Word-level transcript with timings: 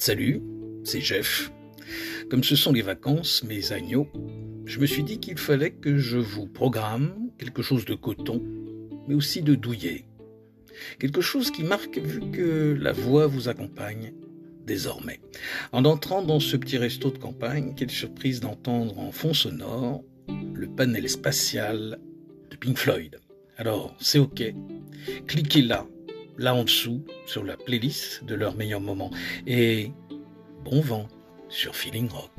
Salut, 0.00 0.40
c'est 0.82 1.02
Jeff. 1.02 1.52
Comme 2.30 2.42
ce 2.42 2.56
sont 2.56 2.72
les 2.72 2.80
vacances, 2.80 3.44
mes 3.44 3.72
agneaux, 3.72 4.08
je 4.64 4.80
me 4.80 4.86
suis 4.86 5.02
dit 5.02 5.20
qu'il 5.20 5.36
fallait 5.36 5.72
que 5.72 5.98
je 5.98 6.16
vous 6.16 6.46
programme 6.46 7.28
quelque 7.36 7.60
chose 7.60 7.84
de 7.84 7.92
coton, 7.92 8.42
mais 9.06 9.14
aussi 9.14 9.42
de 9.42 9.54
douillet. 9.54 10.06
Quelque 10.98 11.20
chose 11.20 11.50
qui 11.50 11.64
marque 11.64 11.98
vu 11.98 12.30
que 12.30 12.78
la 12.80 12.92
voix 12.92 13.26
vous 13.26 13.50
accompagne 13.50 14.14
désormais. 14.64 15.20
En 15.70 15.84
entrant 15.84 16.22
dans 16.22 16.40
ce 16.40 16.56
petit 16.56 16.78
resto 16.78 17.10
de 17.10 17.18
campagne, 17.18 17.74
quelle 17.76 17.90
surprise 17.90 18.40
d'entendre 18.40 18.98
en 18.98 19.12
fond 19.12 19.34
sonore 19.34 20.02
le 20.54 20.66
panel 20.66 21.10
spatial 21.10 22.00
de 22.50 22.56
Pink 22.56 22.78
Floyd. 22.78 23.20
Alors, 23.58 23.94
c'est 24.00 24.18
OK. 24.18 24.42
Cliquez 25.26 25.60
là, 25.60 25.86
là 26.40 26.54
en 26.54 26.64
dessous, 26.64 27.04
sur 27.26 27.44
la 27.44 27.56
playlist 27.56 28.24
de 28.24 28.34
leurs 28.34 28.56
meilleurs 28.56 28.80
moments. 28.80 29.10
Et 29.46 29.92
bon 30.64 30.80
vent 30.80 31.06
sur 31.48 31.76
Feeling 31.76 32.08
Rock. 32.08 32.30